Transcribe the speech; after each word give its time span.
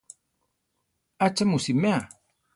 Atza 1.25 1.43
mu 1.49 1.57
simea?‒. 1.65 1.99